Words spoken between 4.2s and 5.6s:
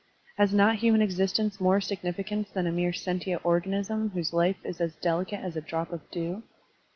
life is as delicate as